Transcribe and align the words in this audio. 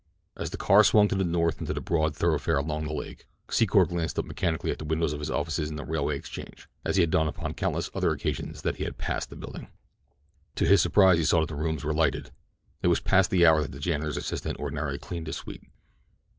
As 0.35 0.49
the 0.49 0.57
car 0.57 0.83
swung 0.83 1.07
to 1.09 1.15
the 1.15 1.23
north 1.23 1.59
into 1.61 1.75
the 1.75 1.79
broad 1.79 2.15
thoroughfare 2.15 2.57
along 2.57 2.85
the 2.87 2.93
lake, 2.95 3.27
Secor 3.49 3.87
glanced 3.87 4.17
up 4.17 4.25
mechanically 4.25 4.71
at 4.71 4.79
the 4.79 4.83
windows 4.83 5.13
of 5.13 5.19
his 5.19 5.29
offices 5.29 5.69
in 5.69 5.75
the 5.75 5.85
Railway 5.85 6.17
Exchange, 6.17 6.67
as 6.83 6.95
he 6.95 7.01
had 7.03 7.11
done 7.11 7.27
upon 7.27 7.53
countless 7.53 7.91
other 7.93 8.09
occasions 8.09 8.63
that 8.63 8.77
he 8.77 8.83
had 8.83 8.97
passed 8.97 9.29
the 9.29 9.35
building. 9.35 9.67
To 10.55 10.65
his 10.65 10.81
surprise 10.81 11.19
he 11.19 11.23
saw 11.23 11.41
that 11.41 11.49
the 11.49 11.55
rooms 11.55 11.83
were 11.83 11.93
lighted. 11.93 12.31
It 12.81 12.87
was 12.87 12.99
past 12.99 13.29
the 13.29 13.45
hour 13.45 13.61
that 13.61 13.73
the 13.73 13.79
janitor's 13.79 14.17
assistants 14.17 14.59
ordinarily 14.59 14.97
cleaned 14.97 15.27
his 15.27 15.35
suite. 15.37 15.65